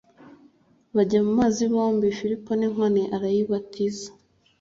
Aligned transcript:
bajya 0.95 1.19
mu 1.25 1.31
mazi 1.39 1.63
bombi 1.73 2.07
filipo 2.19 2.49
n 2.55 2.61
inkone 2.67 3.01
arayibatiza 3.15 4.09